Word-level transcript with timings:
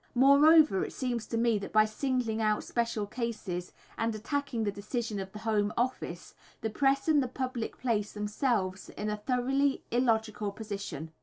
Moreover, 0.15 0.83
it 0.83 0.93
seems 0.93 1.27
to 1.27 1.37
me 1.37 1.59
that 1.59 1.71
by 1.71 1.85
singling 1.85 2.41
out 2.41 2.63
special 2.63 3.05
cases, 3.05 3.71
and 3.99 4.15
attacking 4.15 4.63
the 4.63 4.71
decision 4.71 5.19
of 5.19 5.31
the 5.31 5.37
Home 5.37 5.71
Office, 5.77 6.33
the 6.61 6.71
press 6.71 7.07
and 7.07 7.21
the 7.21 7.27
public 7.27 7.77
place 7.77 8.13
themselves 8.13 8.89
in 8.89 9.11
a 9.11 9.17
thoroughly 9.17 9.83
illogical 9.91 10.51
position. 10.53 11.11